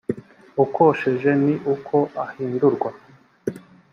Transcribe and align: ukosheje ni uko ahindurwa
ukosheje 0.63 1.29
ni 1.43 1.53
uko 1.73 1.97
ahindurwa 2.25 2.89